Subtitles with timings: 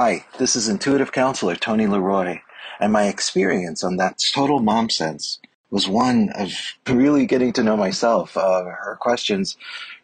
[0.00, 2.40] Hi, this is intuitive counselor Tony LeRoy,
[2.78, 5.40] and my experience on that total mom sense
[5.72, 6.52] was one of
[6.88, 8.36] really getting to know myself.
[8.36, 9.56] Uh, her questions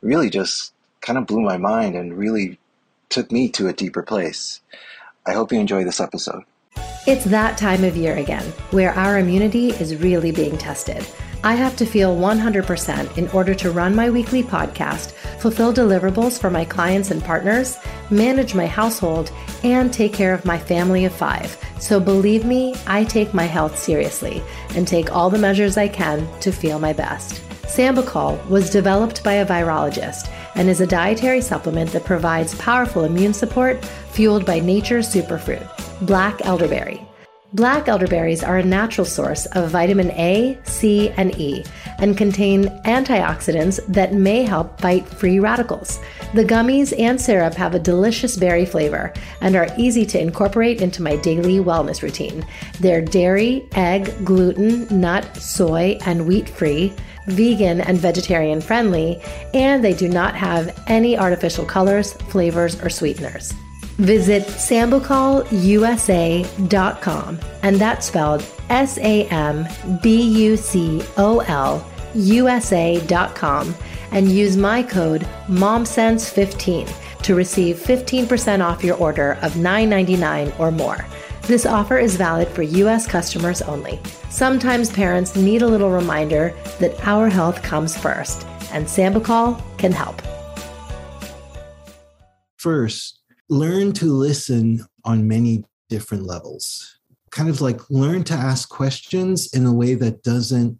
[0.02, 2.58] really just kind of blew my mind and really
[3.08, 4.60] took me to a deeper place.
[5.28, 6.42] I hope you enjoy this episode.
[7.06, 11.06] It's that time of year again, where our immunity is really being tested.
[11.44, 16.50] I have to feel 100% in order to run my weekly podcast, fulfill deliverables for
[16.50, 17.78] my clients and partners,
[18.10, 19.30] manage my household,
[19.62, 21.58] and take care of my family of five.
[21.80, 24.42] So believe me, I take my health seriously
[24.74, 27.42] and take all the measures I can to feel my best.
[27.64, 33.34] Sambucol was developed by a virologist and is a dietary supplement that provides powerful immune
[33.34, 35.66] support fueled by nature's superfruit,
[36.06, 37.06] black elderberry.
[37.54, 41.64] Black elderberries are a natural source of vitamin A, C, and E
[42.00, 46.00] and contain antioxidants that may help fight free radicals.
[46.34, 51.00] The gummies and syrup have a delicious berry flavor and are easy to incorporate into
[51.00, 52.44] my daily wellness routine.
[52.80, 56.92] They're dairy, egg, gluten, nut, soy, and wheat free,
[57.28, 59.22] vegan and vegetarian friendly,
[59.54, 63.54] and they do not have any artificial colors, flavors, or sweeteners.
[63.98, 69.66] Visit sambucolusa.com, and that's spelled S A M
[70.02, 73.74] B U C O L USA.com,
[74.12, 81.04] and use my code MOMSENSE15 to receive 15% off your order of $9.99 or more.
[81.42, 83.06] This offer is valid for U.S.
[83.06, 84.00] customers only.
[84.30, 90.20] Sometimes parents need a little reminder that our health comes first, and Sambucol can help.
[92.56, 96.98] First, learn to listen on many different levels.
[97.30, 100.78] Kind of like learn to ask questions in a way that doesn't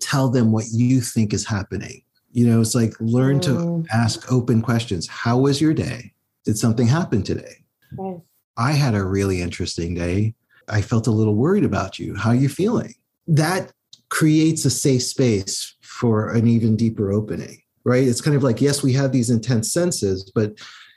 [0.00, 2.02] tell them what you think is happening.
[2.32, 3.86] You know, it's like learn to mm.
[3.92, 5.06] ask open questions.
[5.06, 6.12] How was your day?
[6.44, 7.64] Did something happen today?
[7.98, 8.20] Yes.
[8.56, 10.34] I had a really interesting day.
[10.68, 12.14] I felt a little worried about you.
[12.14, 12.94] How are you feeling?
[13.26, 13.72] That
[14.08, 18.06] creates a safe space for an even deeper opening, right?
[18.06, 20.54] It's kind of like, yes, we have these intense senses, but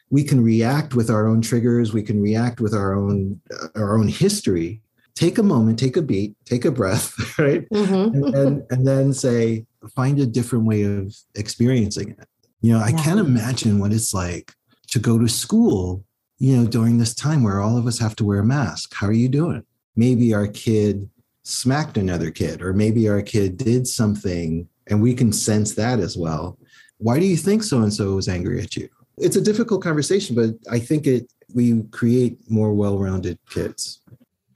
[0.09, 3.97] we can react with our own triggers we can react with our own uh, our
[3.97, 4.81] own history.
[5.15, 7.67] Take a moment take a beat take a breath right?
[7.69, 8.15] Mm-hmm.
[8.15, 9.65] and, then, and then say
[9.95, 12.27] find a different way of experiencing it.
[12.61, 13.03] You know i yeah.
[13.03, 14.53] can't imagine what it's like
[14.87, 16.03] to go to school
[16.39, 18.93] you know during this time where all of us have to wear a mask.
[18.93, 19.63] How are you doing?
[19.95, 21.09] Maybe our kid
[21.43, 26.17] smacked another kid or maybe our kid did something and we can sense that as
[26.17, 26.57] well.
[26.97, 30.35] Why do you think so and so was angry at you it's a difficult conversation,
[30.35, 34.01] but I think it we create more well-rounded kids.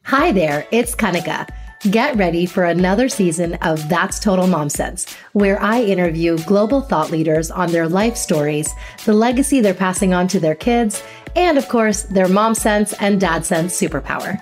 [0.03, 1.47] Hi there, it's Kanika.
[1.89, 7.09] Get ready for another season of That's Total Mom Sense, where I interview global thought
[7.09, 8.71] leaders on their life stories,
[9.05, 11.01] the legacy they're passing on to their kids,
[11.35, 14.39] and of course, their mom sense and dad sense superpower.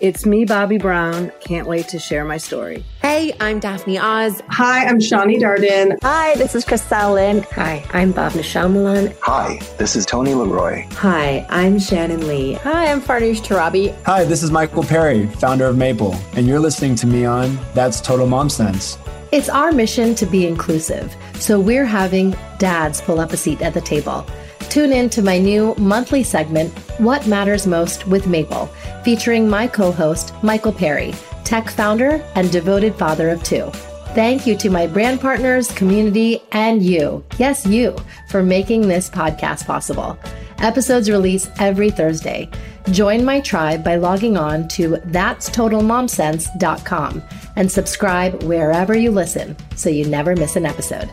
[0.00, 1.32] It's me, Bobbi Brown.
[1.40, 2.84] Can't wait to share my story.
[3.02, 4.40] Hey, I'm Daphne Oz.
[4.48, 5.98] Hi, I'm Shawnee Darden.
[6.02, 7.42] Hi, this is Crystal Lynn.
[7.50, 9.16] Hi, I'm Bhavna Shambalan.
[9.22, 10.92] Hi, this is Tony LeRoy.
[10.92, 12.52] Hi, I'm Shannon Lee.
[12.52, 13.92] Hi, I'm Farnoosh Torabi.
[14.04, 18.00] Hi, this is Michael Perry, founder of Maple, and you're listening to me on That's
[18.00, 18.98] Total Mom Sense.
[19.32, 23.74] It's our mission to be inclusive, so we're having dads pull up a seat at
[23.74, 24.24] the table.
[24.70, 28.70] Tune in to my new monthly segment, What Matters Most with Maple,
[29.04, 31.12] featuring my co host, Michael Perry,
[31.44, 33.70] tech founder and devoted father of two.
[34.14, 37.94] Thank you to my brand partners, community, and you, yes, you,
[38.28, 40.18] for making this podcast possible.
[40.58, 42.48] Episodes release every Thursday.
[42.90, 47.22] Join my tribe by logging on to that'stotalmomsense.com
[47.56, 51.08] and subscribe wherever you listen so you never miss an episode.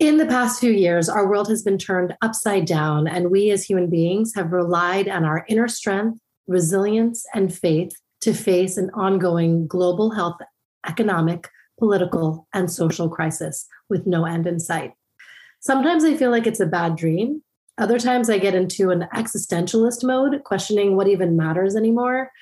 [0.00, 3.64] In the past few years, our world has been turned upside down, and we as
[3.64, 6.18] human beings have relied on our inner strength,
[6.48, 10.38] resilience, and faith to face an ongoing global health,
[10.84, 14.94] economic, political, and social crisis with no end in sight.
[15.60, 17.44] Sometimes I feel like it's a bad dream.
[17.78, 22.32] Other times I get into an existentialist mode, questioning what even matters anymore.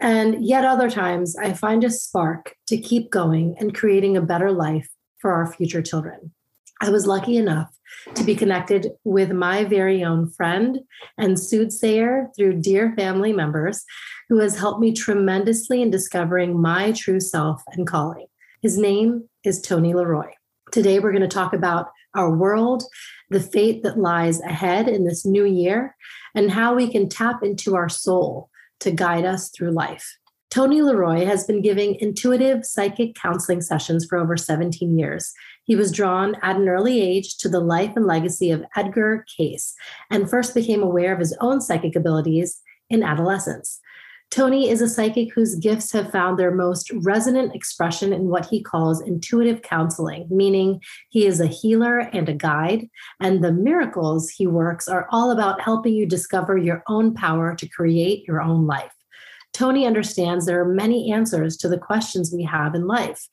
[0.00, 4.50] And yet other times I find a spark to keep going and creating a better
[4.50, 4.88] life
[5.18, 6.32] for our future children.
[6.80, 7.70] I was lucky enough
[8.14, 10.80] to be connected with my very own friend
[11.16, 13.84] and soothsayer through dear family members
[14.28, 18.26] who has helped me tremendously in discovering my true self and calling.
[18.62, 20.30] His name is Tony LeRoy.
[20.72, 22.82] Today, we're going to talk about our world,
[23.30, 25.96] the fate that lies ahead in this new year,
[26.34, 28.50] and how we can tap into our soul
[28.80, 30.18] to guide us through life.
[30.50, 35.32] Tony LeRoy has been giving intuitive psychic counseling sessions for over 17 years
[35.66, 39.74] He was drawn at an early age to the life and legacy of Edgar Cayce
[40.10, 43.80] and first became aware of his own psychic abilities in adolescence.
[44.30, 48.62] Tony is a psychic whose gifts have found their most resonant expression in what he
[48.62, 50.80] calls intuitive counseling, meaning
[51.10, 52.88] he is a healer and a guide.
[53.20, 57.68] And the miracles he works are all about helping you discover your own power to
[57.68, 58.92] create your own life.
[59.52, 63.26] Tony understands there are many answers to the questions we have in life,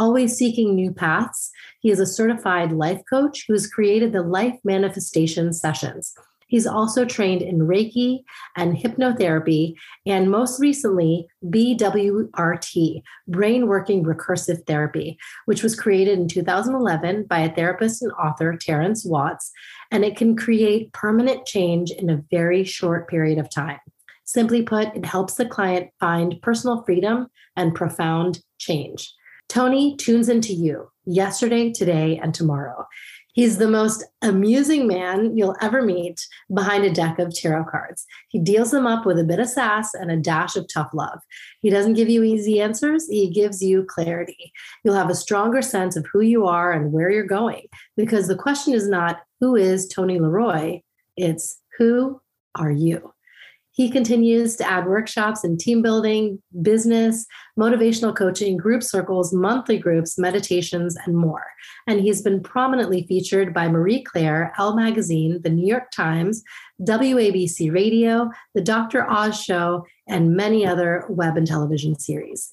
[0.00, 1.50] always seeking new paths.
[1.80, 6.12] He is a certified life coach who has created the Life Manifestation Sessions
[6.50, 8.24] He's also trained in Reiki
[8.56, 9.74] and hypnotherapy,
[10.04, 17.54] and most recently, BWRT, Brain Working Recursive Therapy, which was created in 2011 by a
[17.54, 19.52] therapist and author, Terence Watts,
[19.92, 23.78] and it can create permanent change in a very short period of time.
[24.24, 29.14] Simply put, it helps the client find personal freedom and profound change.
[29.50, 32.86] Tony tunes into you yesterday, today, and tomorrow.
[33.32, 36.24] He's the most amusing man you'll ever meet
[36.54, 38.06] behind a deck of tarot cards.
[38.28, 41.18] He deals them up with a bit of sass and a dash of tough love.
[41.62, 44.52] He doesn't give you easy answers, he gives you clarity.
[44.84, 47.66] You'll have a stronger sense of who you are and where you're going
[47.96, 50.82] because the question is not who is Tony LeRoy,
[51.16, 52.20] it's who
[52.56, 53.12] are you?
[53.72, 57.24] He continues to add workshops in team building, business,
[57.58, 61.44] motivational coaching, group circles, monthly groups, meditations, and more.
[61.86, 66.42] And he's been prominently featured by Marie Claire, Elle Magazine, the New York Times,
[66.82, 69.08] WABC Radio, The Dr.
[69.08, 72.50] Oz Show, and many other web and television series.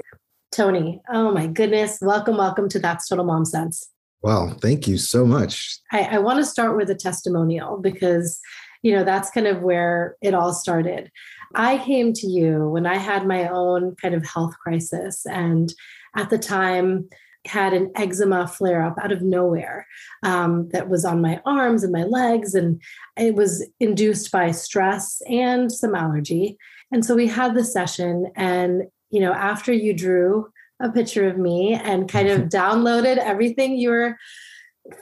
[0.52, 1.98] Tony, oh my goodness.
[2.02, 3.90] Welcome, welcome to That's Total Mom Sense.
[4.22, 5.80] Wow, thank you so much.
[5.92, 8.40] I, I want to start with a testimonial because
[8.82, 11.12] you know, that's kind of where it all started.
[11.56, 15.26] I came to you when I had my own kind of health crisis.
[15.26, 15.74] And
[16.16, 17.10] at the time,
[17.46, 19.88] had an eczema flare up out of nowhere
[20.24, 22.54] um, that was on my arms and my legs.
[22.54, 22.82] And
[23.16, 26.58] it was induced by stress and some allergy.
[26.92, 28.32] And so we had the session.
[28.36, 30.50] And, you know, after you drew
[30.82, 34.18] a picture of me and kind of downloaded everything you were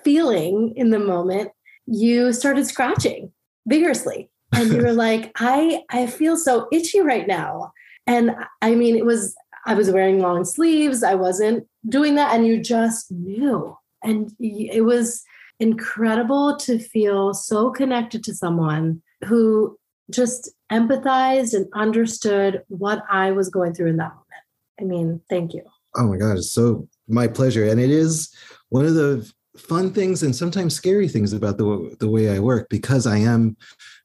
[0.04, 1.52] feeling in the moment,
[1.86, 3.32] you started scratching
[3.68, 4.30] vigorously.
[4.54, 7.72] And you were like i i feel so itchy right now.
[8.08, 9.36] And i mean it was
[9.66, 11.04] i was wearing long sleeves.
[11.04, 12.34] I wasn't doing that.
[12.36, 13.78] And you just knew.
[14.04, 15.24] And it was
[15.60, 19.78] incredible to feel so connected to someone who
[20.12, 24.44] just empathized and understood what i was going through in that moment.
[24.80, 25.64] I mean thank you.
[25.96, 27.66] Oh my god it's so my pleasure.
[27.66, 28.34] And it is
[28.70, 32.68] one of the fun things and sometimes scary things about the the way I work
[32.70, 33.58] because I am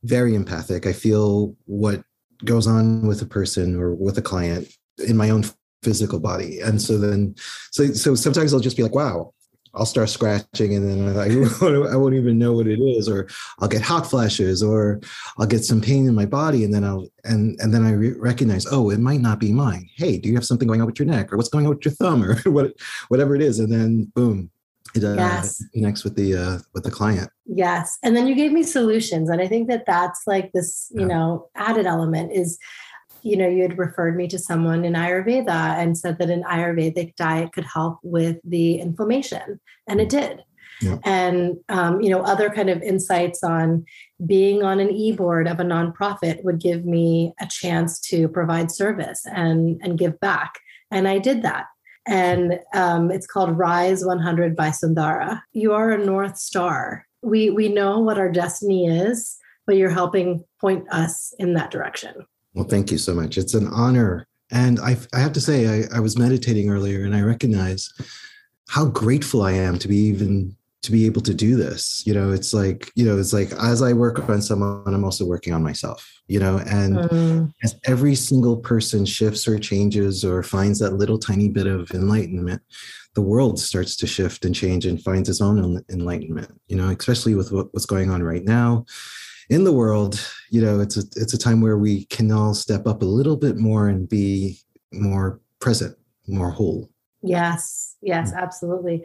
[0.03, 0.87] very empathic.
[0.87, 2.03] I feel what
[2.45, 4.69] goes on with a person or with a client
[5.07, 5.45] in my own
[5.83, 7.35] physical body, and so then
[7.71, 9.33] so so sometimes I'll just be like, wow.
[9.73, 13.29] I'll start scratching and then I, I won't even know what it is, or
[13.61, 15.01] I'll get hot flashes, or
[15.39, 18.19] I'll get some pain in my body, and then I'll and and then I re-
[18.19, 19.89] recognize, oh, it might not be mine.
[19.95, 21.85] Hey, do you have something going on with your neck, or what's going on with
[21.85, 22.73] your thumb, or what,
[23.07, 24.51] whatever it is, and then boom,
[24.95, 25.65] it uh, yes.
[25.73, 29.41] connects with the uh, with the client yes and then you gave me solutions and
[29.41, 31.07] i think that that's like this you yeah.
[31.07, 32.59] know added element is
[33.23, 37.15] you know you had referred me to someone in ayurveda and said that an ayurvedic
[37.17, 40.43] diet could help with the inflammation and it did
[40.81, 40.97] yeah.
[41.05, 43.85] and um, you know other kind of insights on
[44.27, 49.25] being on an e-board of a nonprofit would give me a chance to provide service
[49.27, 50.55] and and give back
[50.91, 51.67] and i did that
[52.11, 55.43] and um, it's called Rise 100 by Sundara.
[55.53, 57.07] You are a North Star.
[57.23, 62.27] We, we know what our destiny is, but you're helping point us in that direction.
[62.53, 63.39] Well, thank you so much.
[63.39, 64.27] It's an honor.
[64.51, 67.93] And I, I have to say, I, I was meditating earlier and I recognize
[68.69, 72.33] how grateful I am to be even to be able to do this you know
[72.33, 75.63] it's like you know it's like as i work on someone i'm also working on
[75.63, 77.53] myself you know and mm.
[77.63, 82.63] as every single person shifts or changes or finds that little tiny bit of enlightenment
[83.15, 87.35] the world starts to shift and change and finds its own enlightenment you know especially
[87.35, 88.85] with what, what's going on right now
[89.51, 92.87] in the world you know it's a it's a time where we can all step
[92.87, 94.59] up a little bit more and be
[94.93, 95.95] more present
[96.27, 96.89] more whole
[97.23, 98.39] yes yes mm.
[98.39, 99.05] absolutely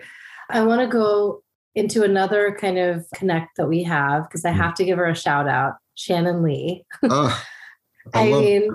[0.50, 1.44] I want to go
[1.76, 4.60] into another kind of connect that we have because I hmm.
[4.60, 6.86] have to give her a shout out, Shannon Lee.
[8.14, 8.70] Uh, I, I mean,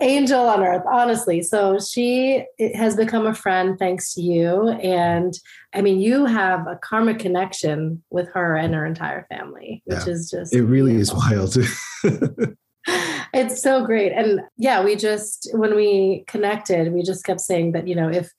[0.00, 1.42] angel on earth, honestly.
[1.42, 4.68] So she has become a friend thanks to you.
[4.68, 5.32] And
[5.74, 10.12] I mean, you have a karma connection with her and her entire family, which yeah,
[10.12, 10.54] is just.
[10.54, 11.18] It really beautiful.
[11.18, 11.56] is
[12.04, 12.56] wild.
[13.32, 14.12] it's so great.
[14.12, 18.30] And yeah, we just, when we connected, we just kept saying that, you know, if,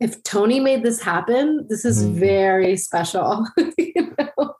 [0.00, 2.18] if Tony made this happen, this is mm-hmm.
[2.18, 3.46] very special.
[3.78, 4.54] you know,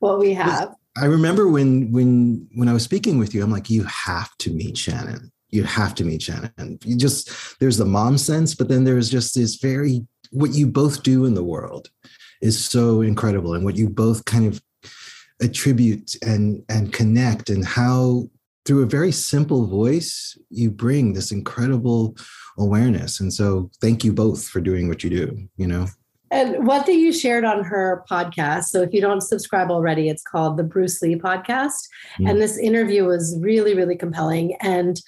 [0.00, 0.74] what we have.
[0.96, 4.50] I remember when when when I was speaking with you, I'm like, you have to
[4.50, 5.32] meet Shannon.
[5.48, 6.78] You have to meet Shannon.
[6.84, 11.02] You just there's the mom sense, but then there's just this very what you both
[11.02, 11.88] do in the world
[12.42, 14.60] is so incredible, and what you both kind of
[15.40, 18.28] attribute and and connect, and how
[18.64, 22.16] through a very simple voice you bring this incredible
[22.58, 23.20] awareness.
[23.20, 25.48] And so, thank you both for doing what you do.
[25.56, 25.86] You know.
[26.30, 30.22] And one thing you shared on her podcast, so if you don't subscribe already, it's
[30.22, 31.86] called the Bruce Lee podcast.
[32.18, 32.30] Mm.
[32.30, 34.56] And this interview was really, really compelling.
[34.62, 34.98] And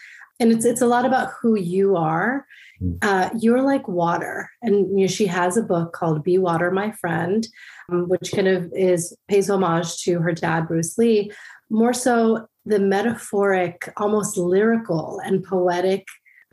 [0.40, 2.46] and it's it's a lot about who you are.
[2.82, 2.98] Mm.
[3.02, 6.90] Uh, you're like water, and you know, she has a book called "Be Water, My
[6.92, 7.46] Friend,"
[7.90, 11.30] um, which kind of is pays homage to her dad, Bruce Lee.
[11.70, 16.06] More so, the metaphoric, almost lyrical and poetic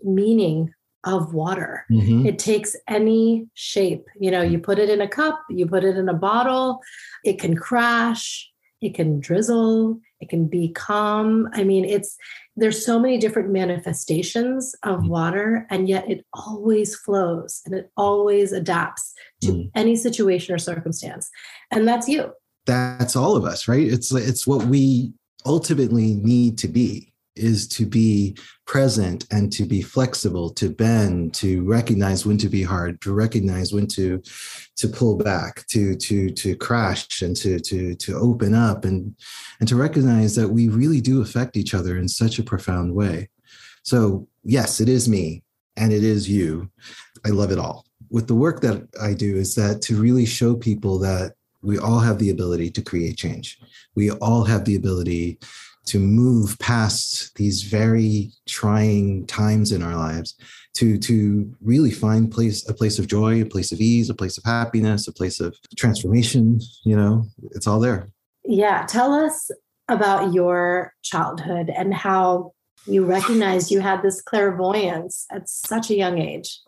[0.03, 1.85] meaning of water.
[1.91, 2.27] Mm-hmm.
[2.27, 4.05] It takes any shape.
[4.19, 6.79] You know, you put it in a cup, you put it in a bottle,
[7.23, 8.49] it can crash,
[8.81, 11.49] it can drizzle, it can be calm.
[11.53, 12.17] I mean, it's
[12.55, 15.09] there's so many different manifestations of mm-hmm.
[15.09, 19.71] water and yet it always flows and it always adapts to mm.
[19.73, 21.29] any situation or circumstance.
[21.71, 22.31] And that's you.
[22.65, 23.87] That's all of us, right?
[23.87, 25.13] It's it's what we
[25.45, 31.63] ultimately need to be is to be present and to be flexible to bend to
[31.63, 34.21] recognize when to be hard to recognize when to
[34.75, 39.15] to pull back to to to crash and to to to open up and
[39.59, 43.29] and to recognize that we really do affect each other in such a profound way.
[43.83, 45.43] So yes it is me
[45.77, 46.69] and it is you.
[47.25, 47.85] I love it all.
[48.09, 51.99] With the work that i do is that to really show people that we all
[51.99, 53.59] have the ability to create change.
[53.95, 55.39] We all have the ability
[55.85, 60.35] to move past these very trying times in our lives
[60.75, 64.37] to to really find place a place of joy a place of ease a place
[64.37, 67.25] of happiness a place of transformation you know?
[67.51, 68.09] It's all there.
[68.45, 69.49] Yeah tell us
[69.87, 72.53] about your childhood and how
[72.85, 76.59] you recognized you had this clairvoyance at such a young age.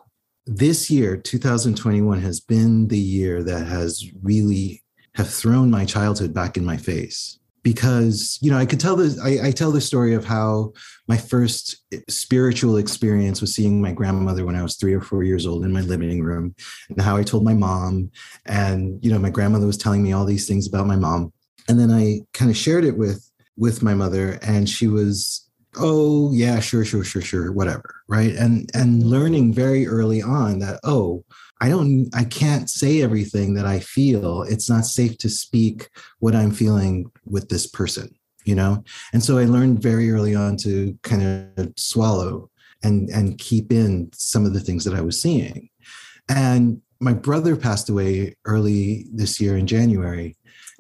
[0.46, 4.83] This year 2021 has been the year that has really
[5.15, 7.39] have thrown my childhood back in my face.
[7.62, 10.74] Because you know i could tell this I, I, tell the story of how
[11.08, 11.77] my first
[12.10, 15.72] spiritual experience was seeing my grandmother when i was three or four years old in
[15.72, 16.55] my living room
[16.89, 18.12] and how i told my mom
[18.48, 21.32] and you know my grandmother was telling me all these things about my mom.
[21.70, 26.32] And then i kind of shared it with with my mother and she was oh
[26.34, 29.10] yeah sure sure sure sure whatever right and and mm-hmm.
[29.10, 31.24] learning very early on that oh
[31.63, 34.44] I don't, I can't say everything that I feel.
[34.44, 35.89] It's not safe to speak
[36.20, 38.13] what I'm feeling with this person,
[38.44, 38.84] you know?
[39.13, 42.50] And so I learned very early on to kind of swallow
[42.84, 45.70] and, and keep in some of the things that I was seeing.
[46.27, 50.36] And my brother passed away early this year in January.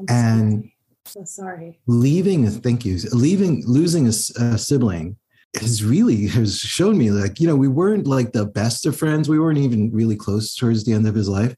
[0.09, 0.69] And.
[1.05, 1.79] So sorry.
[1.87, 5.17] Leaving, thank you, leaving, losing a, a sibling
[5.59, 9.29] has really has shown me like you know we weren't like the best of friends.
[9.29, 11.55] We weren't even really close towards the end of his life.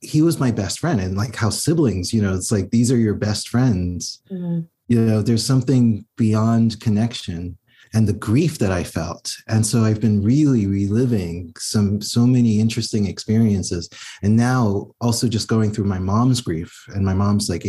[0.00, 2.96] He was my best friend and like how siblings you know it's like these are
[2.96, 4.22] your best friends.
[4.30, 4.60] Mm-hmm.
[4.88, 7.58] you know there's something beyond connection
[7.92, 9.34] and the grief that i felt.
[9.46, 13.88] And so i've been really reliving some so many interesting experiences.
[14.22, 17.64] And now also just going through my mom's grief and my mom's like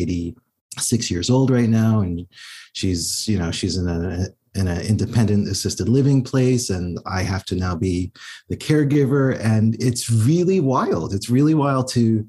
[0.77, 2.27] 86 years old right now and
[2.74, 7.45] she's you know she's in a in an independent assisted living place and i have
[7.45, 8.12] to now be
[8.50, 12.27] the caregiver and it's really wild it's really wild to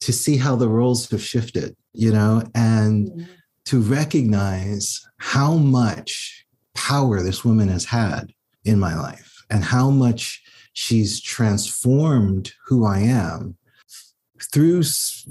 [0.00, 3.26] to see how the roles have shifted you know and yeah.
[3.64, 8.32] to recognize how much power this woman has had
[8.64, 10.42] in my life and how much
[10.72, 13.56] she's transformed who i am
[14.56, 14.82] through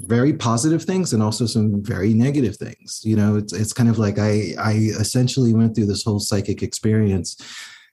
[0.06, 3.98] very positive things and also some very negative things you know it's, it's kind of
[3.98, 7.36] like i i essentially went through this whole psychic experience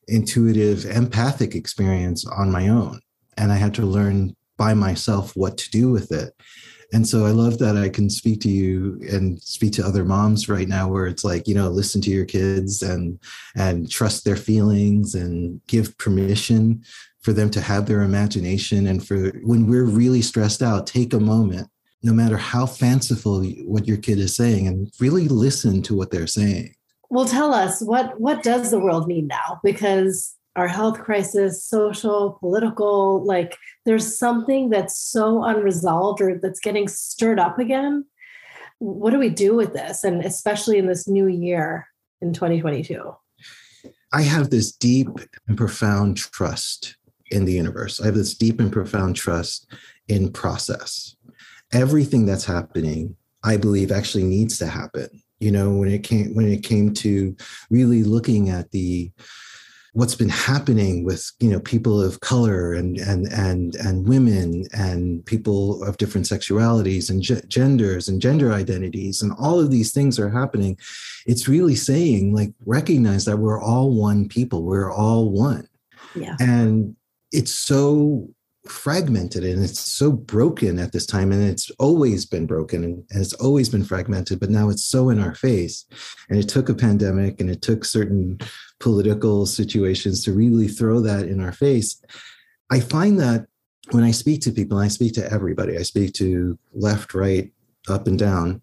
[0.08, 3.00] intuitive empathic experience on my own
[3.38, 6.34] and i had to learn by myself what to do with it.
[6.94, 10.48] And so i love that i can speak to you and speak to other moms
[10.48, 13.20] right now where it's like you know listen to your kids and
[13.56, 16.84] and trust their feelings and give permission
[17.24, 21.20] for them to have their imagination and for when we're really stressed out take a
[21.20, 21.68] moment
[22.04, 26.28] no matter how fanciful what your kid is saying and really listen to what they're
[26.28, 26.76] saying.
[27.10, 29.60] Well tell us what what does the world need now?
[29.64, 36.88] Because our health crisis social political like there's something that's so unresolved or that's getting
[36.88, 38.06] stirred up again.
[38.80, 40.04] What do we do with this?
[40.04, 41.88] And especially in this new year
[42.24, 43.14] in 2022
[44.14, 45.10] i have this deep
[45.48, 46.96] and profound trust
[47.34, 48.00] in the universe.
[48.00, 49.68] I have this deep and profound trust
[50.08, 51.16] in process.
[51.72, 55.10] Everything that's happening, I believe, actually needs to happen.
[55.40, 57.36] You know, when it came when it came to
[57.70, 59.12] really looking at the
[59.94, 65.24] what's been happening with you know people of color and and and and women and
[65.26, 70.20] people of different sexualities and g- genders and gender identities and all of these things
[70.20, 70.78] are happening
[71.28, 75.68] it's really saying like recognize that we're all one people we're all one
[76.16, 76.96] yeah and
[77.34, 78.30] it's so
[78.66, 83.34] fragmented and it's so broken at this time and it's always been broken and, it's
[83.34, 85.86] always been fragmented but now it's so in our face.
[86.30, 88.40] And it took a pandemic and it took certain
[88.80, 92.02] political situations to really throw that in our face.
[92.72, 93.48] I find that
[93.92, 97.52] when i speak to people i speak to everybody i speak to left right
[97.90, 98.62] up and down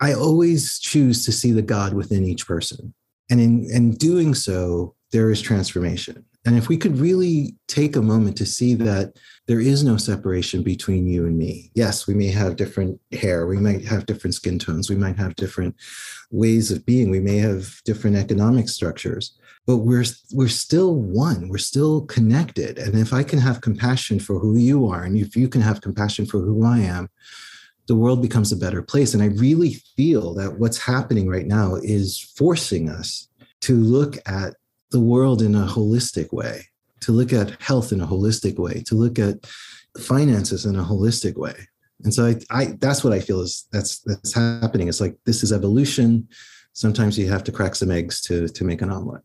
[0.00, 2.92] i always choose to see the god within each person.
[3.30, 8.02] And in, in doing so there is transformation and if we could really take a
[8.02, 11.70] moment to see that there is no separation between you and me.
[11.74, 15.36] Yes, we may have different hair, we might have different skin tones, we might have
[15.36, 15.76] different
[16.30, 21.48] ways of being, we may have different economic structures, but we're we're still one.
[21.48, 22.78] We're still connected.
[22.78, 25.82] And if I can have compassion for who you are and if you can have
[25.82, 27.10] compassion for who I am,
[27.86, 29.12] the world becomes a better place.
[29.12, 33.28] And I really feel that what's happening right now is forcing us
[33.62, 34.54] to look at
[34.90, 36.66] the world in a holistic way,
[37.00, 39.46] to look at health in a holistic way, to look at
[39.98, 41.68] finances in a holistic way.
[42.04, 44.88] And so I, I that's what I feel is that's that's happening.
[44.88, 46.28] It's like this is evolution.
[46.72, 49.22] Sometimes you have to crack some eggs to to make an omelet.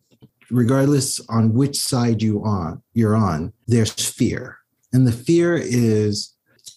[0.51, 4.57] Regardless on which side you on you're on, there's fear.
[4.91, 6.33] And the fear is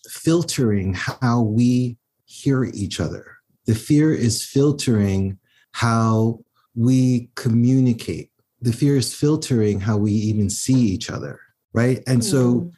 [0.09, 3.37] filtering how we hear each other.
[3.67, 5.39] The fear is filtering
[5.73, 6.41] how
[6.75, 8.28] we communicate
[8.61, 11.41] the fear is filtering how we even see each other
[11.73, 12.03] right?
[12.07, 12.73] And so mm.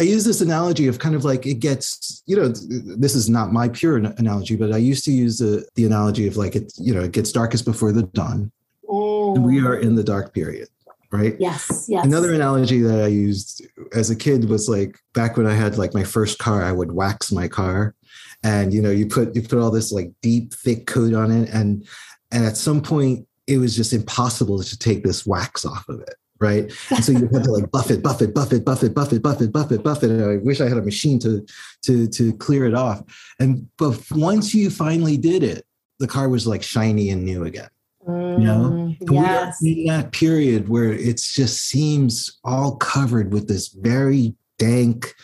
[0.00, 3.52] i use this analogy of kind of like it gets you know this is not
[3.52, 6.94] my pure analogy but i used to use the, the analogy of like it you
[6.94, 8.50] know it gets darkest before the dawn.
[9.34, 10.68] And we are in the dark period
[11.12, 11.36] right?
[11.38, 12.04] Yes yes.
[12.04, 15.94] Another analogy that i used as a kid was like back when i had like
[15.94, 17.94] my first car i would wax my car.
[18.42, 21.48] And you know you put you put all this like deep thick coat on it.
[21.50, 21.86] And
[22.32, 26.14] and at some point it was just impossible to take this wax off of it
[26.38, 26.70] right?
[26.90, 29.12] And so you had to like buff it, buff it, buff it, buff it, buff
[29.12, 30.10] it, buff it, buff it, buff it.
[30.10, 31.46] And I wish I had a machine to
[31.82, 33.02] to to clear it off.
[33.38, 35.64] And but once you finally did it,
[35.98, 37.68] the car was like shiny and new again.
[38.06, 39.58] Mm, you know, yes.
[39.60, 45.14] we are in that period where it just seems all covered with this very dank,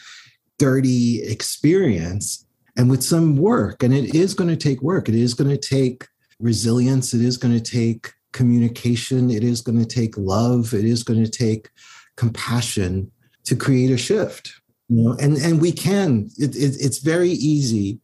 [0.59, 2.45] dirty experience,
[2.77, 3.83] and with some work.
[3.83, 5.09] And it is going to take work.
[5.09, 6.07] It is going to take
[6.43, 7.15] resilience.
[7.15, 9.31] It is going to take communication.
[9.31, 10.75] It is going to take love.
[10.75, 11.71] It is going to take
[12.17, 13.11] compassion
[13.45, 14.53] to create a shift.
[14.89, 16.29] You know, and and we can.
[16.37, 18.01] It, it, it's very easy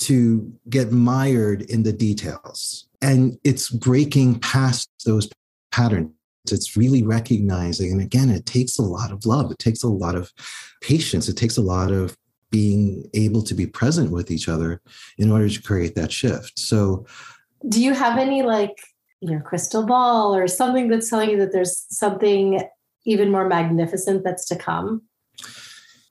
[0.00, 5.28] to get mired in the details, and it's breaking past those
[5.72, 6.12] patterns.
[6.50, 9.50] It's really recognizing, and again, it takes a lot of love.
[9.50, 10.32] It takes a lot of
[10.80, 11.28] patience.
[11.28, 12.16] It takes a lot of
[12.50, 14.80] being able to be present with each other
[15.18, 16.58] in order to create that shift.
[16.58, 17.06] So
[17.68, 18.76] do you have any like
[19.20, 22.62] your crystal ball or something that's telling you that there's something
[23.04, 25.02] even more magnificent that's to come?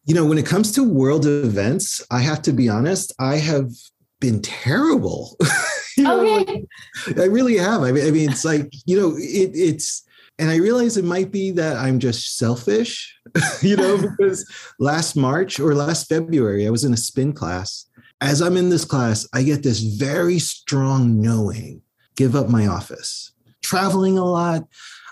[0.05, 3.71] You know, when it comes to world events, I have to be honest, I have
[4.19, 5.37] been terrible.
[5.97, 6.65] you know, okay.
[7.07, 7.83] Like, I really have.
[7.83, 10.03] I mean, I mean, it's like, you know, it, it's,
[10.39, 13.15] and I realize it might be that I'm just selfish,
[13.61, 17.85] you know, because last March or last February, I was in a spin class
[18.21, 21.81] as I'm in this class, I get this very strong knowing
[22.15, 23.31] give up my office.
[23.61, 24.67] Traveling a lot.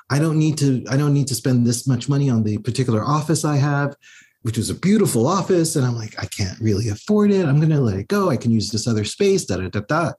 [0.10, 3.04] I don't need to I don't need to spend this much money on the particular
[3.04, 3.96] office I have,
[4.42, 7.46] which was a beautiful office and I'm like I can't really afford it.
[7.46, 8.30] I'm going to let it go.
[8.30, 10.12] I can use this other space da da da da.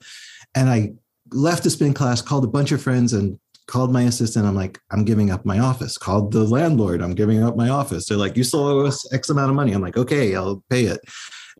[0.55, 0.93] And I
[1.31, 4.47] left the spin class, called a bunch of friends and called my assistant.
[4.47, 5.99] I'm like, I'm giving up my office.
[5.99, 7.03] Called the landlord.
[7.03, 8.07] I'm giving up my office.
[8.07, 9.73] They're like, you still owe us X amount of money.
[9.73, 11.01] I'm like, okay, I'll pay it.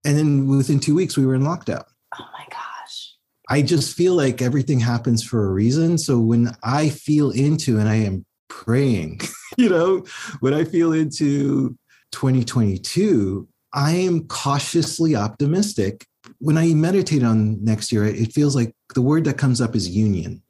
[0.05, 1.85] And then within two weeks, we were in lockdown.
[2.19, 3.15] Oh my gosh.
[3.49, 5.99] I just feel like everything happens for a reason.
[5.99, 9.21] So when I feel into, and I am praying,
[9.57, 10.05] you know,
[10.41, 11.77] when I feel into
[12.13, 16.07] 2022, I am cautiously optimistic.
[16.39, 19.89] When I meditate on next year, it feels like the word that comes up is
[19.89, 20.43] union.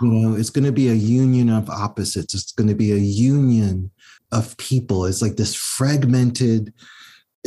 [0.00, 2.34] You know, it's going to be a union of opposites.
[2.34, 3.90] It's going to be a union
[4.30, 5.06] of people.
[5.06, 6.72] It's like this fragmented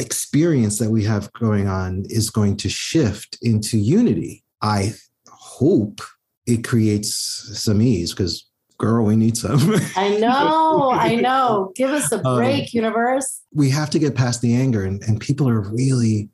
[0.02, 4.44] experience that we have going on is going to shift into unity.
[4.62, 4.94] I
[5.30, 6.02] hope
[6.46, 7.14] it creates
[7.54, 8.48] some ease because
[8.82, 9.76] girl, we need some.
[9.96, 11.72] I know, I know.
[11.76, 13.42] Give us a um, break, um, universe.
[13.54, 16.30] We have to get past the anger, and, and people are really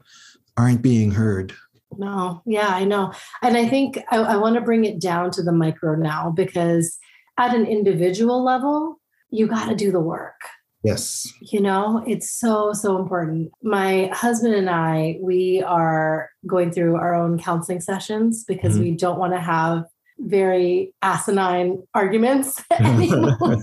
[0.55, 1.53] aren't being heard.
[1.97, 3.11] No, yeah, I know.
[3.41, 6.97] And I think I, I want to bring it down to the micro now because
[7.37, 8.99] at an individual level,
[9.29, 10.39] you got to do the work.
[10.87, 11.33] Yes.
[11.41, 13.51] You know, it's so, so important.
[13.61, 18.83] My husband and I, we are going through our own counseling sessions because mm-hmm.
[18.83, 19.83] we don't want to have
[20.19, 23.37] very asinine arguments anymore.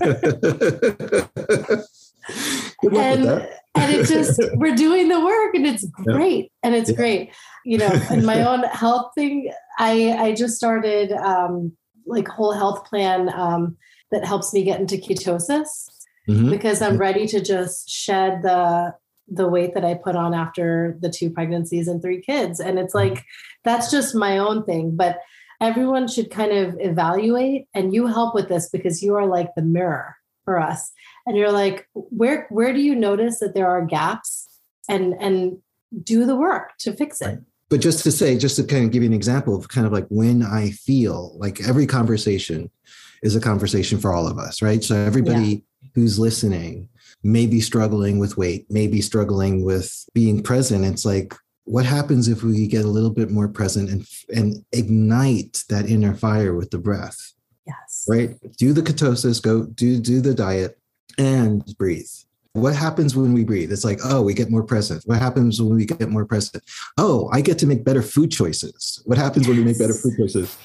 [2.93, 6.95] and, and it just we're doing the work and it's great and it's yeah.
[6.95, 7.31] great
[7.65, 11.71] you know in my own health thing i i just started um
[12.07, 13.77] like whole health plan um
[14.11, 15.85] that helps me get into ketosis
[16.27, 16.49] mm-hmm.
[16.49, 18.93] because i'm ready to just shed the
[19.27, 22.59] the weight that i put on after the two pregnancies and three kids.
[22.59, 23.25] And it's like
[23.63, 25.19] that's just my own thing but
[25.61, 29.61] everyone should kind of evaluate and you help with this because you are like the
[29.61, 30.91] mirror for us.
[31.25, 34.47] And you're like where where do you notice that there are gaps
[34.87, 35.57] and and
[36.03, 37.39] do the work to fix it?
[37.69, 39.93] But just to say just to kind of give you an example of kind of
[39.93, 42.69] like when i feel like every conversation
[43.23, 44.83] is a conversation for all of us right?
[44.83, 45.63] So everybody.
[45.93, 46.89] Who's listening
[47.23, 51.33] may be struggling with weight maybe struggling with being present it's like
[51.65, 56.13] what happens if we get a little bit more present and and ignite that inner
[56.13, 57.33] fire with the breath
[57.65, 60.77] yes right do the ketosis go do do the diet
[61.17, 62.09] and breathe.
[62.53, 63.71] What happens when we breathe?
[63.71, 65.03] It's like, oh, we get more present.
[65.05, 66.63] What happens when we get more present?
[66.97, 69.01] Oh, I get to make better food choices.
[69.05, 69.49] What happens yes.
[69.49, 70.57] when we make better food choices?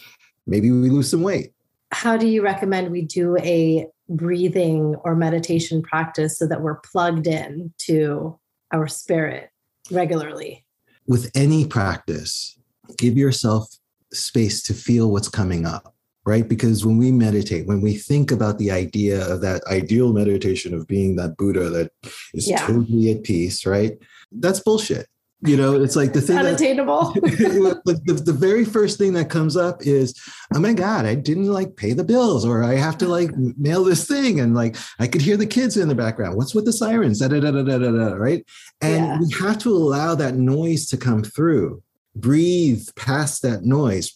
[0.47, 1.53] Maybe we lose some weight.
[1.91, 7.27] How do you recommend we do a breathing or meditation practice so that we're plugged
[7.27, 8.39] in to
[8.73, 9.51] our spirit
[9.91, 10.67] regularly?
[11.07, 12.59] With any practice,
[12.99, 13.69] give yourself
[14.13, 15.95] space to feel what's coming up
[16.27, 16.49] right?
[16.49, 20.87] Because when we meditate, when we think about the idea of that ideal meditation of
[20.87, 21.91] being that Buddha that
[22.35, 22.67] is yeah.
[22.67, 23.99] totally at peace, right?
[24.31, 25.07] That's bullshit.
[25.43, 27.13] You know, it's like the thing unattainable.
[27.21, 30.15] That, the, the, very first thing that comes up is,
[30.55, 33.85] oh my God, I didn't like pay the bills, or I have to like mail
[33.85, 36.37] this thing, and like I could hear the kids in the background.
[36.37, 37.21] What's with the sirens?
[37.21, 38.45] Da, da, da, da, da, da, right?
[38.83, 39.19] And yeah.
[39.19, 41.83] we have to allow that noise to come through.
[42.15, 44.13] Breathe past that noise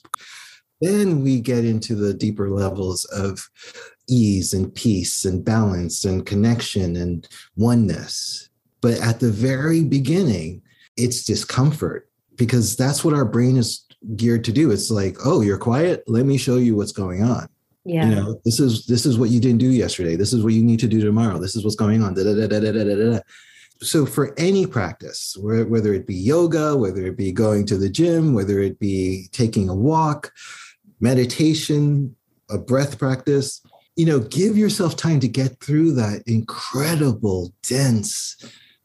[0.81, 3.49] then we get into the deeper levels of
[4.09, 8.51] ease and peace and balance and connection and oneness.
[8.81, 10.63] But at the very beginning,
[10.97, 13.85] it's discomfort because that's what our brain is
[14.17, 14.71] geared to do.
[14.71, 16.05] It's like, oh, you're quiet.
[16.07, 17.49] Let me show you what's going on.
[17.85, 18.09] Yeah.
[18.09, 20.17] You know, this is this is what you didn't do yesterday.
[20.17, 21.39] This is what you need to do tomorrow.
[21.39, 22.15] This is what's going on.
[22.15, 23.21] Da, da, da,
[23.83, 28.33] so for any practice, whether it be yoga, whether it be going to the gym,
[28.33, 30.33] whether it be taking a walk,
[31.01, 32.17] meditation,
[32.51, 33.61] a breath practice,
[33.97, 38.37] you know, give yourself time to get through that incredible, dense,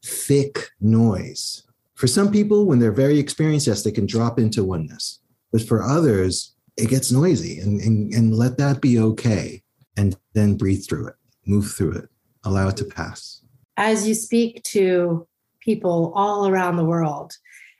[0.04, 1.64] thick noise.
[2.00, 5.20] For some people, when they're very experienced, yes, they can drop into oneness.
[5.52, 9.62] But for others, it gets noisy and, and, and let that be okay.
[9.98, 12.08] And then breathe through it, move through it,
[12.42, 13.42] allow it to pass.
[13.76, 15.26] As you speak to
[15.60, 17.36] people all around the world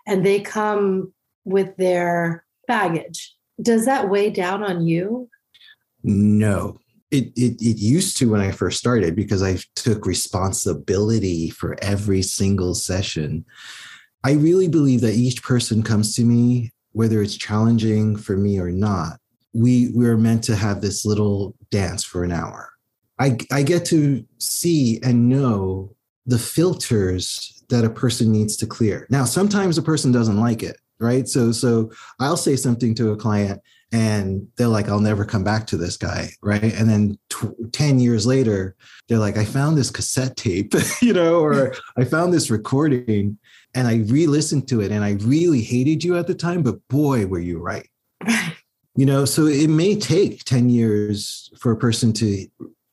[0.07, 1.15] and they come
[1.47, 5.29] with their baggage does that weigh down on you?
[6.03, 6.79] No.
[7.11, 12.23] It, it, it used to when I first started because I took responsibility for every
[12.23, 13.45] single session.
[14.25, 18.71] I really believe that each person comes to me, whether it's challenging for me or
[18.71, 19.19] not.
[19.53, 22.71] We we're meant to have this little dance for an hour.
[23.19, 25.95] I, I get to see and know
[26.27, 29.07] the filters that a person needs to clear.
[29.11, 33.17] Now, sometimes a person doesn't like it right so so i'll say something to a
[33.17, 33.61] client
[33.93, 36.63] and they're like i'll never come back to this guy right?
[36.63, 38.77] And then t- 10 years later
[39.09, 43.39] they're like i found this cassette tape you know or i found this recording
[43.75, 47.27] and i re-listened to it and i really hated you at the time but boy
[47.27, 47.89] were you right.
[48.97, 52.47] You know so it may take 10 years for a person to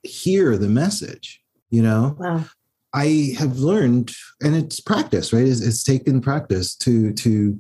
[0.04, 2.16] hear the message you know?
[2.18, 2.46] Wow.
[2.98, 7.60] I have learned and it's practice right it's, it's taken practice to to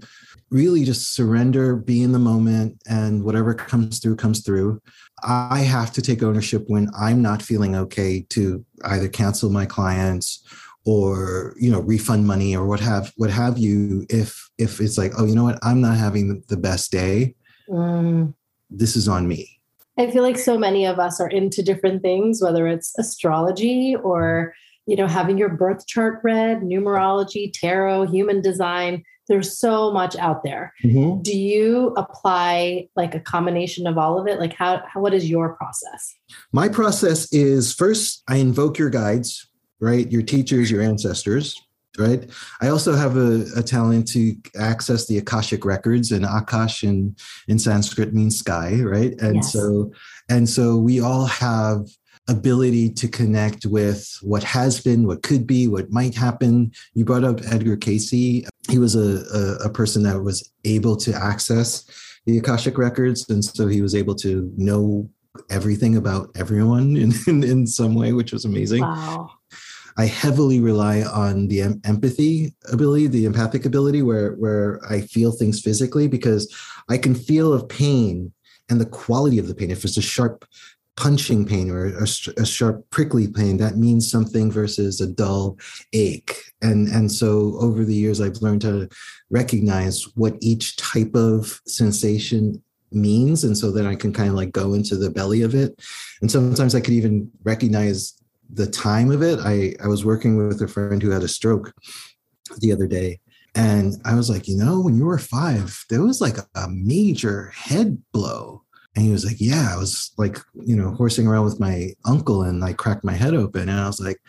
[0.50, 4.82] really just surrender, be in the moment, and whatever comes through, comes through.
[5.23, 10.43] I have to take ownership when I'm not feeling okay to either cancel my clients
[10.86, 15.12] or you know refund money or what have what have you if if it's like
[15.17, 17.36] oh you know what i'm not having the best day
[17.67, 18.34] mm.
[18.69, 19.60] this is on me
[19.97, 24.54] i feel like so many of us are into different things whether it's astrology or
[24.88, 30.43] you know having your birth chart read numerology tarot human design there's so much out
[30.43, 30.73] there.
[30.84, 31.21] Mm-hmm.
[31.21, 34.39] Do you apply like a combination of all of it?
[34.39, 36.15] Like how, how what is your process?
[36.52, 39.47] My process is first I invoke your guides,
[39.80, 40.10] right?
[40.12, 41.56] Your teachers, your ancestors,
[41.97, 42.30] right?
[42.62, 47.15] I also have a, a talent to access the Akashic records, and Akash in,
[47.47, 49.13] in Sanskrit means sky, right?
[49.19, 49.52] And yes.
[49.52, 49.91] so
[50.30, 51.88] and so we all have
[52.27, 56.71] ability to connect with what has been, what could be, what might happen.
[56.93, 58.09] You brought up Edgar Cayce.
[58.11, 58.45] He
[58.77, 61.85] was a, a, a, person that was able to access
[62.25, 63.29] the Akashic records.
[63.29, 65.09] And so he was able to know
[65.49, 68.81] everything about everyone in, in, in some way, which was amazing.
[68.81, 69.31] Wow.
[69.97, 75.31] I heavily rely on the em- empathy ability, the empathic ability, where where I feel
[75.31, 76.53] things physically because
[76.87, 78.31] I can feel of pain
[78.69, 79.71] and the quality of the pain.
[79.71, 80.45] If it's a sharp
[80.97, 82.03] punching pain or a,
[82.38, 85.57] a, sharp prickly pain that means something versus a dull
[85.93, 86.36] ache.
[86.62, 88.89] And and so over the years i've learned to
[89.29, 94.51] recognize what each type of sensation means and so then i can kind of like
[94.51, 95.79] go into the belly of it.
[96.21, 98.13] And sometimes i could even recognize
[98.49, 99.39] the time of it.
[99.39, 101.73] I i was working with a friend who had a stroke
[102.60, 103.19] the other day
[103.55, 107.51] and i was like you know when you were five there was like a major
[107.55, 108.63] head blow
[108.97, 112.41] and he was like, Yeah, I was like, you know, horsing around with my uncle
[112.41, 113.69] and I cracked my head open.
[113.69, 114.19] And I was like,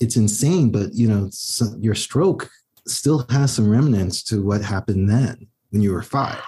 [0.00, 2.50] It's insane, but, you know, so your stroke
[2.88, 6.42] still has some remnants to what happened then when you were five.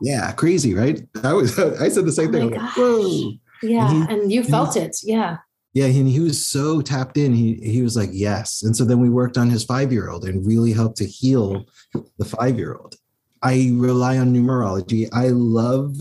[0.00, 1.02] Yeah, crazy, right?
[1.22, 2.50] I was, I said the same oh thing.
[2.52, 3.32] Like, Whoa.
[3.62, 3.90] Yeah.
[3.90, 4.96] And, he, and you felt he, it.
[5.02, 5.36] Yeah.
[5.74, 5.84] Yeah.
[5.84, 7.34] And he was so tapped in.
[7.34, 8.62] He, he was like, Yes.
[8.62, 11.66] And so then we worked on his five year old and really helped to heal
[12.16, 12.96] the five year old.
[13.42, 15.10] I rely on numerology.
[15.12, 16.00] I love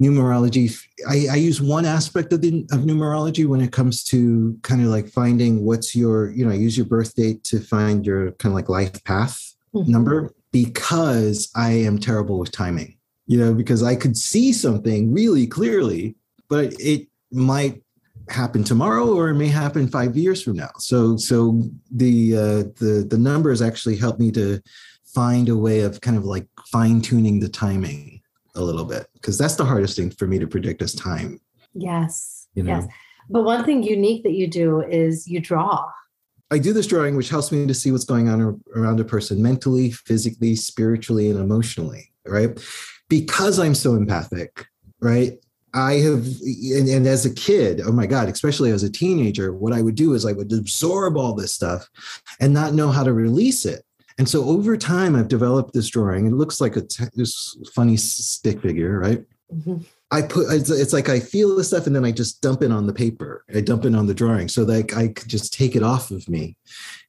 [0.00, 0.74] numerology
[1.08, 4.88] I, I, use one aspect of the of numerology when it comes to kind of
[4.88, 8.52] like finding what's your you know i use your birth date to find your kind
[8.52, 9.90] of like life path mm-hmm.
[9.90, 15.46] number because i am terrible with timing you know because i could see something really
[15.46, 16.16] clearly
[16.48, 17.82] but it might
[18.30, 23.06] happen tomorrow or it may happen five years from now so so the uh the
[23.08, 24.60] the numbers actually help me to
[25.04, 28.19] find a way of kind of like fine tuning the timing
[28.54, 31.40] a little bit because that's the hardest thing for me to predict is time.
[31.74, 32.48] Yes.
[32.54, 32.80] You know?
[32.80, 32.88] Yes.
[33.28, 35.86] But one thing unique that you do is you draw.
[36.50, 39.40] I do this drawing, which helps me to see what's going on around a person
[39.40, 42.58] mentally, physically, spiritually, and emotionally, right?
[43.08, 44.66] Because I'm so empathic,
[45.00, 45.38] right?
[45.72, 49.72] I have, and, and, as a kid, oh my God, especially as a teenager, what
[49.72, 51.88] I would do is I would absorb all this stuff
[52.40, 53.84] and not know how to release it.
[54.20, 56.26] And so over time, I've developed this drawing.
[56.26, 59.24] It looks like a t- this funny stick figure, right?
[59.50, 59.78] Mm-hmm.
[60.10, 62.70] I put it's, it's, like I feel the stuff and then I just dump it
[62.70, 63.46] on the paper.
[63.54, 66.28] I dump it on the drawing so that I could just take it off of
[66.28, 66.58] me.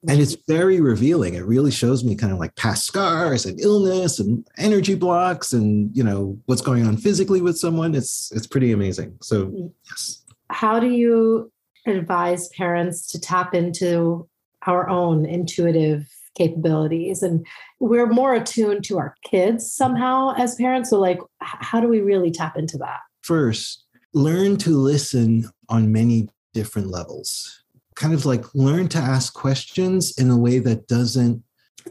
[0.08, 1.34] And it's very revealing.
[1.34, 5.94] It really shows me kind of like past scars and illness and energy blocks and
[5.94, 7.94] you know what's going on physically with someone.
[7.94, 9.18] It's it's pretty amazing.
[9.22, 9.74] So mm.
[9.90, 10.24] yes.
[10.50, 11.52] How do you
[11.86, 14.30] advise parents to tap into
[14.66, 17.46] our own intuitive capabilities and
[17.80, 20.90] we're more attuned to our kids somehow as parents.
[20.90, 23.00] So like how do we really tap into that?
[23.22, 27.64] First learn to listen on many different levels.
[27.96, 31.44] Kind of like learn to ask questions in a way that doesn't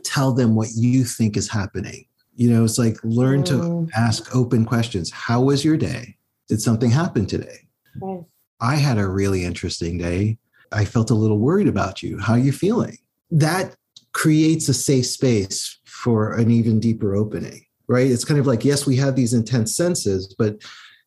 [0.05, 2.07] tell them what you think is happening.
[2.35, 3.91] You know it's like learn to mm.
[3.95, 5.11] ask open questions.
[5.11, 6.17] How was your day?
[6.49, 7.69] Did something happen today?
[8.61, 10.39] I had a really interesting day.
[10.73, 12.19] I felt a little worried about you.
[12.19, 12.99] How are you feeling?
[13.31, 13.75] That
[14.13, 18.11] creates a safe space for an even deeper opening, right?
[18.11, 20.57] It's kind of like, yes, we have these intense senses, but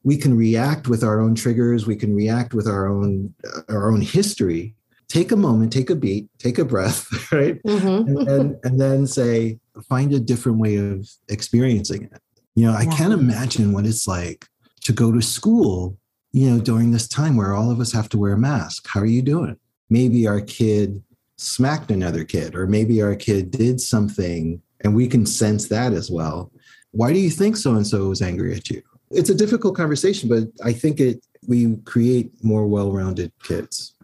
[0.04, 1.88] we can react with our own triggers.
[1.88, 3.34] We can react with our own
[3.70, 4.76] our own history.
[5.08, 7.62] Take a moment, take a beat, take a breath, right?
[7.64, 7.88] Mm-hmm.
[7.88, 12.22] And, then, and then say, find a different way of experiencing it.
[12.56, 12.96] You know, I yeah.
[12.96, 14.48] can't imagine what it's like
[14.82, 15.98] to go to school,
[16.32, 18.88] you know, during this time where all of us have to wear a mask.
[18.88, 19.58] How are you doing?
[19.90, 21.04] Maybe our kid
[21.44, 26.10] smacked another kid, or maybe our kid did something and we can sense that as
[26.10, 26.52] well.
[26.92, 28.82] Why do you think so and so was angry at you?
[29.12, 33.96] It's a difficult conversation, but I think it we create more well-rounded kids.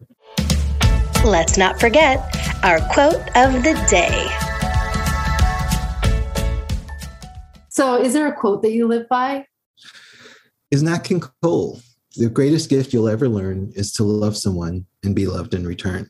[1.23, 2.19] Let's not forget
[2.63, 4.27] our quote of the day.
[7.69, 9.45] So, is there a quote that you live by?
[10.69, 11.79] Is Nat King Cole.
[12.17, 16.09] The greatest gift you'll ever learn is to love someone and be loved in return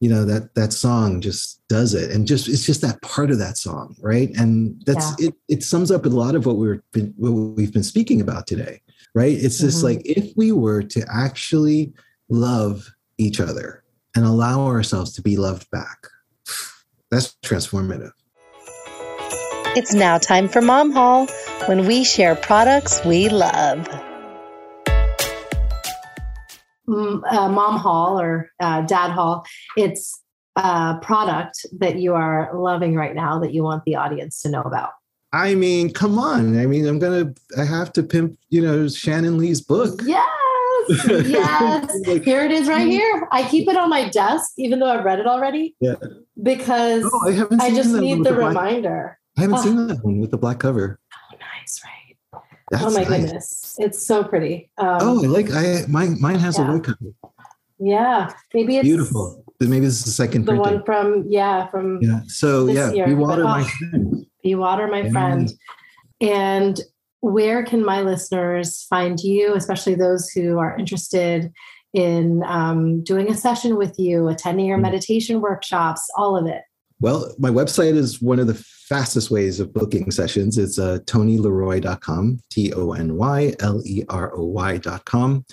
[0.00, 3.38] you know that that song just does it and just it's just that part of
[3.38, 5.28] that song right and that's yeah.
[5.28, 8.46] it it sums up a lot of what we're been, what we've been speaking about
[8.46, 8.80] today
[9.14, 9.98] right it's just mm-hmm.
[9.98, 11.92] like if we were to actually
[12.28, 13.82] love each other
[14.14, 16.06] and allow ourselves to be loved back
[17.10, 18.12] that's transformative
[19.76, 21.26] It's now time for Mom haul
[21.66, 23.86] when we share products we love.
[26.88, 29.44] Mm, uh, Mom Haul or uh, Dad Haul,
[29.76, 30.22] it's
[30.56, 34.62] a product that you are loving right now that you want the audience to know
[34.62, 34.90] about.
[35.32, 36.58] I mean, come on.
[36.58, 40.00] I mean, I'm gonna I have to pimp, you know, Shannon Lee's book.
[40.04, 40.28] Yes.
[40.88, 41.94] Yes.
[42.06, 43.28] like, here it is right here.
[43.30, 45.76] I keep it on my desk, even though I've read it already.
[45.80, 45.96] Yeah.
[46.42, 49.18] Because I, haven't I just need the, the reminder.
[49.36, 49.62] I haven't oh.
[49.62, 50.98] seen that one with the black cover.
[51.12, 52.07] Oh, nice, right?
[52.70, 53.08] That's oh my nice.
[53.08, 53.76] goodness.
[53.78, 54.70] It's so pretty.
[54.78, 56.68] Um, oh, I like I mine mine has yeah.
[56.68, 57.12] a white cover.
[57.78, 58.32] Yeah.
[58.52, 59.44] Maybe it's beautiful.
[59.60, 60.74] Maybe this is the second the printing.
[60.74, 62.20] one from yeah, from yeah.
[62.26, 63.06] So yeah, year.
[63.06, 64.26] be water but, my oh, friend.
[64.42, 65.10] Be water my yeah.
[65.10, 65.52] friend.
[66.20, 66.80] And
[67.20, 71.52] where can my listeners find you, especially those who are interested
[71.92, 74.82] in um, doing a session with you, attending your mm-hmm.
[74.82, 76.62] meditation workshops, all of it?
[77.00, 78.54] Well, my website is one of the
[78.88, 80.56] fastest ways of booking sessions.
[80.56, 85.44] It's uh, tonyleroy.com, T O N Y L E R O Y.com.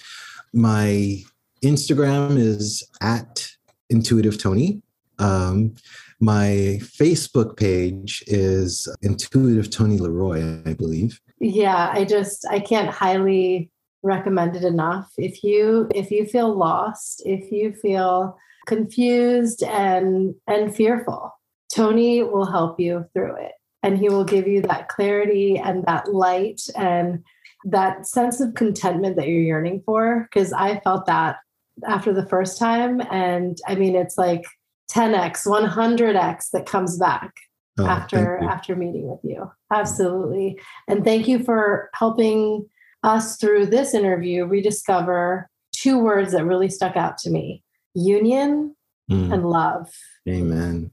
[0.54, 1.22] My
[1.64, 3.48] Instagram is at
[3.90, 4.82] intuitive Tony.
[5.20, 5.76] Um,
[6.20, 11.20] my Facebook page is Intuitive Tony LeRoy, I believe.
[11.40, 13.70] Yeah, I just I can't highly
[14.02, 15.12] recommend it enough.
[15.18, 21.32] If you if you feel lost, if you feel confused and and fearful,
[21.76, 23.52] Tony will help you through it.
[23.84, 27.24] And he will give you that clarity and that light and
[27.66, 30.28] that sense of contentment that you're yearning for.
[30.32, 31.38] Because I felt that
[31.86, 33.02] after the first time.
[33.12, 34.46] And I mean, it's like
[34.92, 37.34] 10x, 100x that comes back
[37.80, 39.52] oh, after after meeting with you.
[39.72, 40.60] Absolutely.
[40.88, 42.68] And thank you for helping
[43.04, 48.76] us through this interview rediscover two words that really stuck out to me union
[49.12, 49.34] mm.
[49.34, 49.90] and love.
[50.28, 50.92] Amen.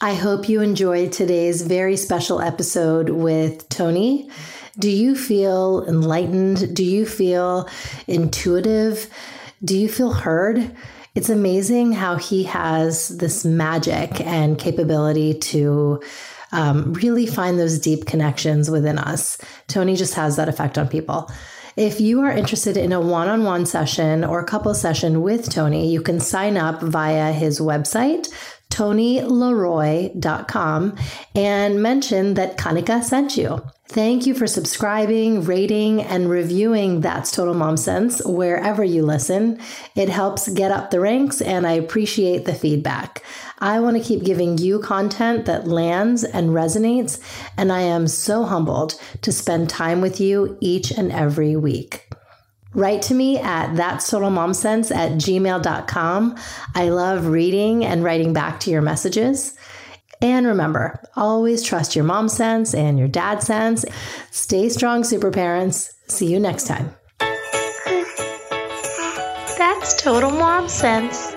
[0.00, 4.28] I hope you enjoyed today's very special episode with Tony.
[4.76, 6.74] Do you feel enlightened?
[6.74, 7.68] Do you feel
[8.08, 9.08] intuitive?
[9.64, 10.74] Do you feel heard?
[11.14, 16.02] It's amazing how he has this magic and capability to
[16.50, 19.38] um, really find those deep connections within us.
[19.68, 21.30] Tony just has that effect on people.
[21.76, 25.90] If you are interested in a one on one session or couple session with Tony,
[25.90, 28.28] you can sign up via his website,
[28.74, 30.96] tonyleroy.com,
[31.34, 33.60] and mention that Kanika sent you.
[33.86, 39.60] Thank you for subscribing, rating, and reviewing That's Total Mom Sense wherever you listen.
[39.94, 43.22] It helps get up the ranks, and I appreciate the feedback.
[43.60, 47.20] I want to keep giving you content that lands and resonates,
[47.56, 52.10] and I am so humbled to spend time with you each and every week.
[52.74, 56.36] Write to me at that's total mom sense at gmail.com.
[56.74, 59.56] I love reading and writing back to your messages.
[60.20, 63.84] And remember, always trust your mom sense and your dad sense.
[64.30, 65.94] Stay strong, super parents.
[66.08, 66.94] See you next time.
[69.58, 71.34] That's total mom sense.